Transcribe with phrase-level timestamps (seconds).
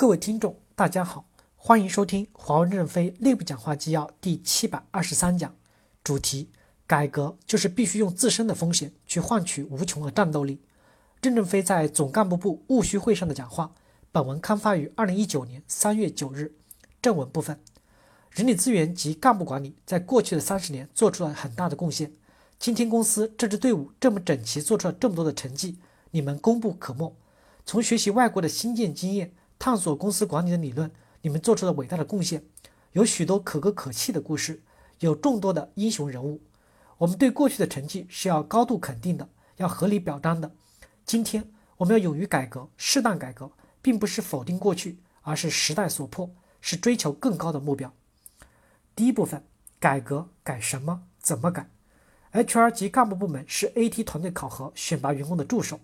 [0.00, 1.24] 各位听众，大家好，
[1.56, 5.56] 欢迎收听华为任正非内部讲话纪要第七百二十三讲，
[6.04, 6.50] 主题：
[6.86, 10.60] 改革就是必须用自身的风险去换取无穷的战斗力。
[11.20, 13.74] 任正非在总干部部务虚会上的讲话。
[14.12, 16.54] 本文刊发于二零一九年三月九日。
[17.02, 17.58] 正文部分：
[18.30, 22.12] 人力资源及干部管理在过去的三十年做出了很大的贡献。
[22.60, 25.80] 今天公司这支队伍这么整齐，做出了这么多的成绩，
[26.12, 27.16] 你们功不可没。
[27.66, 29.32] 从学习外国的新建经验。
[29.58, 30.90] 探索公司管理的理论，
[31.22, 32.44] 你们做出了伟大的贡献，
[32.92, 34.62] 有许多可歌可泣的故事，
[35.00, 36.40] 有众多的英雄人物。
[36.98, 40.52] 我们对过去的成绩是要高度肯定的，要合理表彰的。
[41.04, 43.50] 今天我们要勇于改革，适当改革，
[43.82, 47.92] 并不是否定过去，而是时代所迫，是追求更高的目标。
[48.94, 49.44] 第一部分，
[49.78, 51.02] 改革改什么？
[51.20, 51.68] 怎么改
[52.32, 55.80] ？HR 及干部部门是 AT 团队考核选拔员工的助手。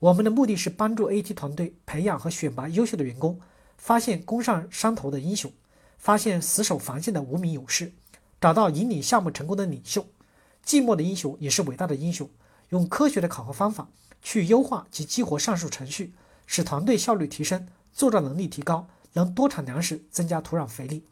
[0.00, 3.38] 我们的目的是帮助 AT 团队培养和选拔优秀的员工，
[3.76, 5.52] 发现攻上山头的英雄，
[5.98, 7.92] 发现死守防线的无名勇士，
[8.40, 10.06] 找到引领项目成功的领袖。
[10.64, 12.28] 寂寞的英雄也是伟大的英雄。
[12.70, 13.88] 用科学的考核方法
[14.22, 16.14] 去优化及激活上述程序，
[16.46, 21.04] 使团队效率提升，作战能力提高，能多产粮食，增加土壤肥力。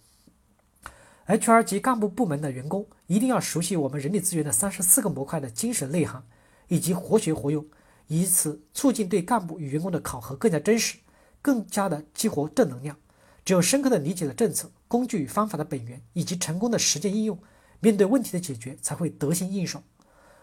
[1.26, 6.22] HR 及干部部门的员工一定要熟悉我们人力资源的三十四个模块的精神内涵，
[6.68, 7.66] 以及活学活用。
[8.08, 10.96] 以此促进对干部与员工的考核更加真实，
[11.40, 12.96] 更加的激活正能量。
[13.44, 17.38] 只有深刻的理解了政策、工具与方法的本源，以及成功的实践应用，
[17.80, 19.82] 面对问题的解决才会得心应手。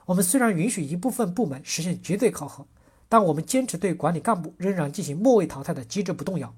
[0.05, 2.65] 我们虽然允许一部分部门实现绝对考核，
[3.09, 6.55] 但我们坚持对管理干部仍然进行末位淘汰的机制不动摇。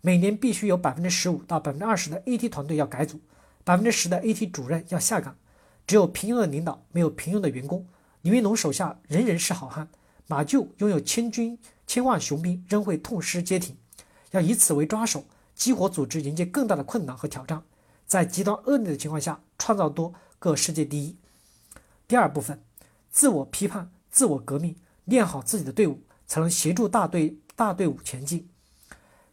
[0.00, 3.20] 每年必须有百分之十五到百分之二十的 AT 团队要改组，
[3.64, 5.36] 百分之十的 AT 主任要下岗。
[5.86, 7.86] 只有平庸的领导，没有平庸的员工。
[8.22, 9.88] 李云龙手下人人是好汉。
[10.28, 13.74] 马厩拥有千军千万雄兵，仍会痛失街亭。
[14.32, 17.62] 要以此为抓手，激活组织，迎接更大的困难和挑战，
[18.06, 21.16] 在极端恶劣的情况下，创造多个世界第一。
[22.06, 22.62] 第二部分，
[23.10, 28.46] 自我批判、自我革命，练好自己的队伍，才能协助大队大队伍前进。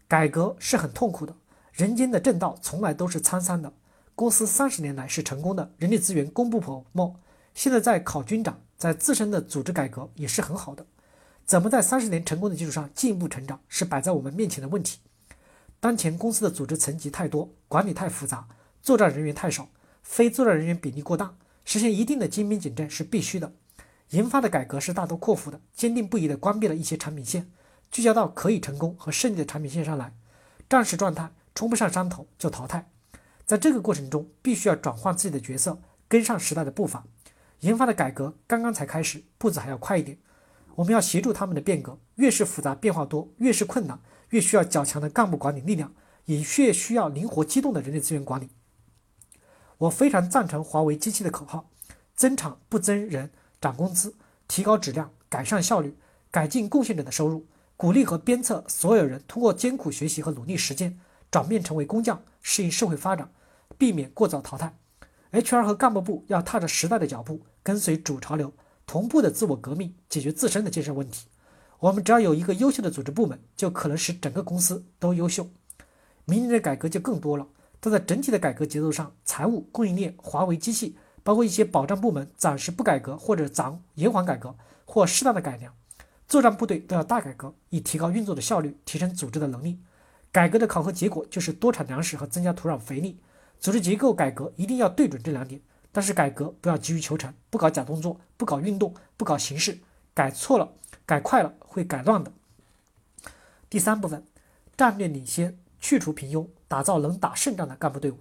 [0.08, 1.36] 改革是很痛苦的，
[1.74, 3.74] 人间的正道从来都是沧桑的。
[4.16, 7.20] 公司三十年来是成功的，人力资源功不可没。
[7.56, 8.62] 现在在考军长。
[8.78, 10.86] 在自身的组织改革也是很好的，
[11.46, 15.00] 怎么在三十年成功的基础上进一步成长，是摆在我们面前的问题。
[15.80, 18.46] 当前公司的组织层级太多，管理太复杂，
[18.82, 19.70] 作战人员太少，
[20.04, 23.54] 非作战人员比例过大，实现一定的精兵简政是必须的。
[24.10, 27.50] 研发的改革是大刀阔斧的，坚定不移地关闭了一些产品线，
[27.90, 30.14] 聚焦到可以成功和胜利的产品线上来。
[30.70, 32.92] 战时状态冲不上山头就淘汰，
[33.46, 35.80] 在这个过程中必须要转换自己的角色，
[36.10, 37.06] 跟上时代的步伐。
[37.66, 40.20] 研发的改革刚刚才开始，步子还要快一点。
[40.76, 44.00] 我们要协助他们的变革，越是复杂、变化多，越是困难，
[44.30, 45.92] 越需要较强的干部管理力量，
[46.26, 48.50] 也越需要灵活机动的人力资源管理。
[49.80, 51.72] 我非常赞成华为机器的口号：
[52.16, 54.14] 增产不增人，涨工资，
[54.48, 55.98] 提高质量，改善效率，
[56.30, 61.00] 改进贡献者的收入，鼓励和鞭策所有人通过艰苦学习和努力实践，
[61.32, 63.32] 转变成为工匠，适应社会发展，
[63.76, 64.78] 避免过早淘汰。
[65.32, 68.54] HR 和干部部要踏着时代的脚步，跟随主潮流，
[68.86, 71.26] 同步的自我革命，解决自身的建设问题。
[71.80, 75.48] 我们只要有一个优秀的组织部门，就可能使整个公司都优秀。
[76.26, 77.48] 明年的改革就更多了，
[77.80, 84.56] 但在整体的改革节奏上，财务、供应链、华为机器，包括一些保障部门，暂时不改革或者暂延缓改革
[84.86, 85.74] 或适当的改良。
[86.28, 89.80] 作战部队都要大改革，以提高运作的效率，提升组织的能力。
[90.32, 93.20] 改革的考核结果就是多产粮食和增加土壤肥力。
[93.60, 95.60] 组织结构改革一定要对准这两点，
[95.96, 99.80] 但是改革不要急于求成，不搞假动作，不搞运动，不搞形式，
[100.14, 100.74] 改错了，
[101.06, 102.30] 改快了会改乱的。
[103.70, 104.22] 第三部分，
[104.76, 108.18] 战略领先，去除平庸，打造能打胜仗的干部队伍。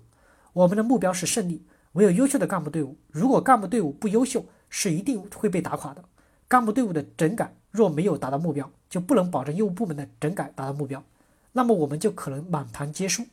[0.53, 2.97] 我们的目标是胜利，唯有优秀的干部队伍。
[3.11, 6.05] 如果干部队伍不优秀，是一定会被打垮的。
[6.47, 11.03] 干部队伍的整改若没有达到目标，就不能保证业务部门的整改达到目标，
[11.51, 13.26] 那么我们就可能满盘皆输。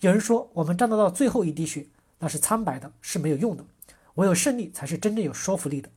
[0.00, 1.86] 有人说，我们战斗到最后一滴血，
[2.18, 3.64] 那是苍白的，是没有用的。
[4.18, 5.88] 唯有胜利才是真正有说服力的。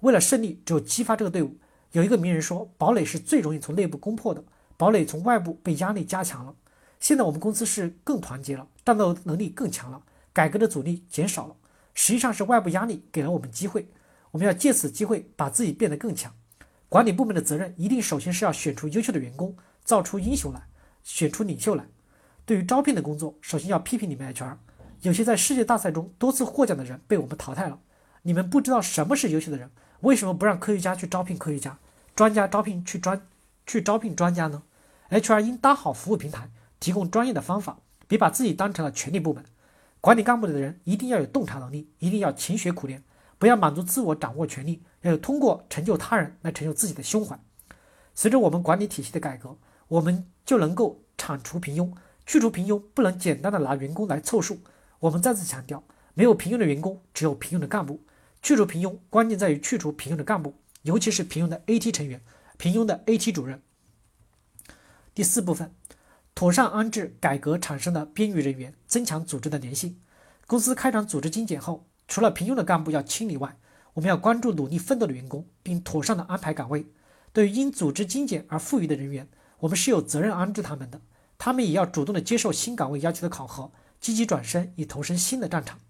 [0.00, 1.56] 为了胜利，只有激发这个队伍。
[1.92, 4.42] 有一个名人说，堡垒是最容易从内部攻破的，
[4.78, 6.54] 堡垒从外部被压力加强了。
[7.00, 10.02] 现在我们公司是更团结了，战斗能力更强了，
[10.32, 11.54] 改革的阻力减少了。
[11.92, 13.88] 实际上是外部压力给了我们机会，
[14.30, 16.34] 我们要借此机会把自己变得更强。
[16.88, 20.62] 管理部门的责任一定首先是要选出优秀的员工，造出英雄来，
[21.02, 21.86] 选出领袖来。
[22.46, 24.56] 对于招聘的工作，首先要批评你们 HR，
[25.06, 27.78] 有些在世界大赛中多次获奖的人被我们淘汰了。
[28.22, 29.70] 你们不知道什么是优秀的人，
[30.00, 31.78] 为什么不让科学家去招聘科学家，
[32.16, 33.24] 专家招聘去专
[33.68, 34.64] 去招聘专家呢
[35.10, 36.50] ？HR 应搭好服务平台，
[36.80, 39.44] 提供专业的方法，别把自己当成了权力部门。
[40.00, 43.04] 管理干部的人一定要有洞察能力，一定要勤学苦练，
[43.38, 47.38] 不要满足自我掌握权力，要有通过成就他人来成就自己的胸怀。
[48.12, 49.56] 随着我们管理体系的改革，
[49.86, 51.92] 我们就能够铲除平庸。
[52.26, 54.58] 去除平庸不能简单的拿员工来凑数。
[55.00, 55.84] 我们再次强调，
[56.14, 58.02] 没有平庸的员工，只有平庸的干部。
[58.42, 62.20] 去除平庸，关键在于去除平庸的干部，尤其是平庸的 AT 成员、
[62.56, 63.60] 平庸的 AT 主任。
[65.14, 65.74] 第四部分，
[66.34, 70.00] 妥善安置改革产生的边缘人员，增强组织的粘性。
[70.46, 73.56] 公司开展组织精简后，除了平庸的干部要清理外，
[73.94, 76.86] 我们要关注努力奋斗的员工，并妥善的安排岗位。
[77.32, 79.28] 对于因组织精简而富余的人员，
[79.58, 81.00] 我们是有责任安置他们的，
[81.36, 83.72] 他们也要主动的接受新岗位要求的考核，
[84.06, 85.80] 积极转身以投身新的战场。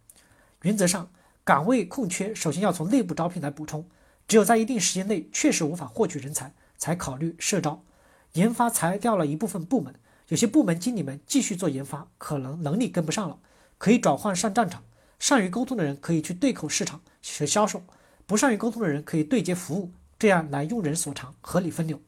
[0.62, 1.10] 原则上，
[1.44, 3.86] 岗位空缺首先要从内部招聘来补充，
[4.26, 7.84] 只有在一定时间内确实无法获取人才，才考虑社招。
[8.32, 9.94] 研发裁掉了一部分部门，
[10.28, 13.38] 有些部门经理们继续做研发，可能能力跟不上了，
[13.76, 14.82] 可以转换上战场。
[15.18, 17.82] 善于沟通的人可以去对口市场学销售，
[18.24, 22.00] 不善于沟通的人可以对接服务，这样来用人所长，合理分流。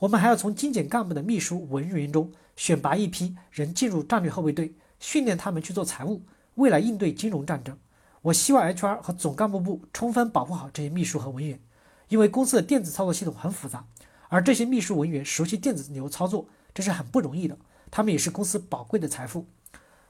[0.00, 6.22] 我们还要从精简干部的秘书文员中选拔一批人进入战略后备队，训练他们去做财务，
[6.54, 7.76] 未来应对金融战争。
[8.22, 11.60] 我希望 HR 和总干部部充分保护好这些秘书和文员，
[12.08, 13.84] 因为公司的电子操作系统很复杂。
[14.28, 17.58] 而这些秘书文员熟悉电子流操作，这是很不容易的。
[17.90, 19.46] 他们也是公司宝贵的财富。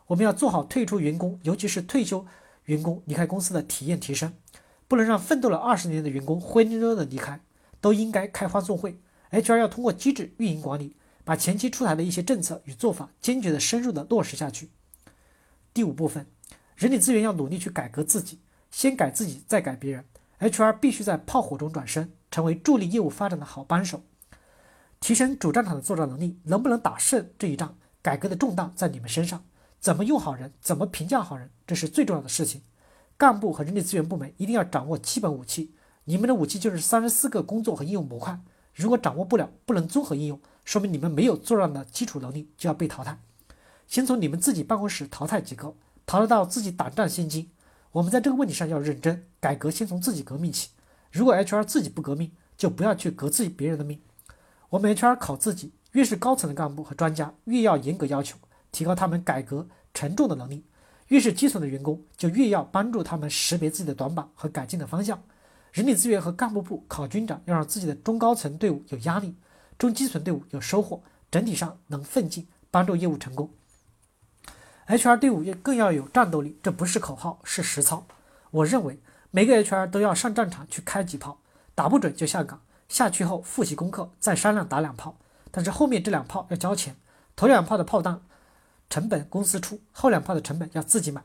[0.08, 2.26] 我们要做好退出员工，尤其是退休
[2.66, 4.34] 员工离开公司的体验提升，
[4.86, 7.40] 不能让奋斗了二十年的员工灰溜溜的离开。
[7.80, 9.00] 都应该开欢送会。
[9.32, 14.70] HR 要通过机制运营管理，把前期出台的一些政策与做法坚决的深入的落实下去。
[15.74, 16.26] 第五部分，
[16.76, 18.40] 人力资源要努力去改革自己，
[18.70, 20.04] 先改自己，再改别人。
[20.38, 24.02] HR 必须在炮火中转身，成为助力业务发展的好帮手。
[25.00, 27.76] 提升主战场的作战能力，能不能打胜这一仗？
[28.02, 29.44] 改革的重担在你们身上。
[29.80, 32.62] 怎么用好人，怎么评价好人，这是最重要的事情。
[33.16, 35.74] 干部和人力资源部门一定要掌握基本武器。
[36.04, 38.38] 你们的武器就是三十四个工作和应用模块。
[38.74, 43.18] 如果掌握不了，不能综合应用，说明你们没有作战的基础能力，就要被淘汰。
[43.92, 45.74] 先从你们自己办公室淘汰几个，
[46.06, 47.50] 淘汰到自己胆战心惊。
[47.90, 49.26] 我们在这个问题上要认真。
[49.38, 50.70] 改革先从自己革命起。
[51.10, 54.00] 如果 HR 自己不革命，就不要去革自己别人的命。
[54.70, 58.38] 我们 HR 考自己，越是高层的干部和专家，越要严格要求，
[58.70, 60.62] 提高他们改革沉重的能力；
[61.08, 65.22] 越是基层的员工，就越要帮助他们识别自己的短板和改进的方向。
[65.70, 69.34] 人力资源和干部部考军长，要让自己的中高层队伍有压力，
[69.76, 73.50] 中基层队伍有收获，整体上能奋进，帮助业务成功。
[74.88, 78.06] HR 队伍也更要有战斗力，这不是口号，是实操。
[78.50, 78.98] 我认为
[79.30, 81.38] 每个 HR 都要上战场去开几炮，
[81.74, 82.60] 打不准就下岗。
[82.88, 85.16] 下去后复习功课，再商量打两炮，
[85.50, 86.94] 但是后面这两炮要交钱，
[87.34, 88.20] 头两炮的炮弹
[88.90, 91.22] 成本公司出，后两炮的成本要自己买，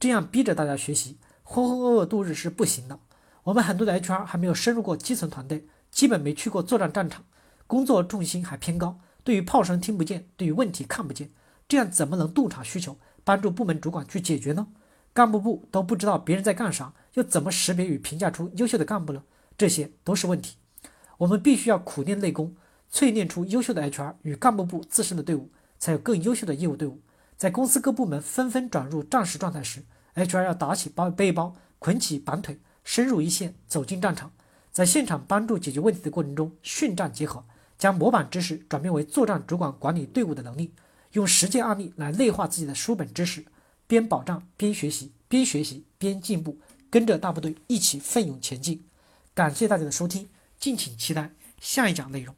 [0.00, 2.98] 这样逼着大家学习，浑浑噩噩度日是不行的。
[3.44, 7.22] 我们很多的 HR 还没有深入过基层团队，基本没去过作战战场，
[7.68, 11.30] 工作重心还偏高，对于炮声听不见，对于问题看不见，
[11.74, 14.68] 这样怎么能洞察需求，帮助部门主管去解决呢？
[15.12, 19.24] 干部部都不知道别人在干啥，又怎么识别与评价出优秀的干部呢？
[19.58, 20.54] 这些都是问题。
[21.18, 22.54] 我们必须要苦练内功，
[22.92, 25.50] 淬炼出优秀的 HR 与干部部自身的队伍，
[25.80, 27.00] 才有更优秀的业务队伍。
[27.36, 29.82] 在公司各部门纷纷转入战时状态时
[30.14, 34.30] ，HR 要打起包背包，捆起绑腿，深入一线，走进战场，
[34.70, 37.44] 在现场帮助解决问题的过程中，训战结合，
[37.76, 40.72] 将模板知识转变为作战主管管理队伍的能力，
[41.14, 43.44] 用实践案例来内化自己的书本知识，
[43.86, 46.58] 边保障边学习，边学习边进步，
[46.90, 48.84] 跟着大部队一起奋勇前进。
[49.32, 50.28] 感谢大家的收听。
[50.58, 52.34] 敬请期待下一讲内容。